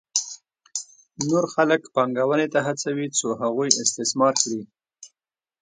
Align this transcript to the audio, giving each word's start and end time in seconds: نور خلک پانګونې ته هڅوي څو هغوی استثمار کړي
نور 1.27 1.45
خلک 1.53 1.81
پانګونې 1.95 2.47
ته 2.53 2.59
هڅوي 2.67 3.07
څو 3.19 3.27
هغوی 3.41 3.69
استثمار 3.83 4.33
کړي 4.41 4.61